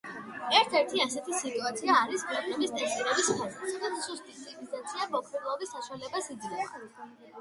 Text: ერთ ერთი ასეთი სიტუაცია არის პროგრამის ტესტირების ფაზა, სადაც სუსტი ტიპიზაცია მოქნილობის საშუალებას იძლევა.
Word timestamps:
ერთ 0.59 0.71
ერთი 0.77 1.01
ასეთი 1.03 1.35
სიტუაცია 1.41 1.97
არის 2.05 2.23
პროგრამის 2.31 2.73
ტესტირების 2.79 3.29
ფაზა, 3.41 3.61
სადაც 3.75 4.01
სუსტი 4.09 4.35
ტიპიზაცია 4.41 5.07
მოქნილობის 5.13 5.75
საშუალებას 5.79 6.33
იძლევა. 6.37 7.05